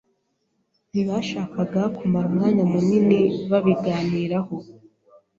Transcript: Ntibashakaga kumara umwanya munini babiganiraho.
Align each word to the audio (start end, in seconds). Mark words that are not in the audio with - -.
Ntibashakaga 0.91 1.81
kumara 1.97 2.27
umwanya 2.31 2.63
munini 2.71 3.19
babiganiraho. 3.49 4.55